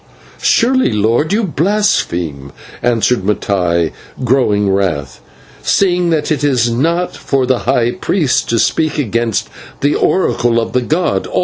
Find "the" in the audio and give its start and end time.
7.45-7.59, 9.81-9.93, 10.73-10.81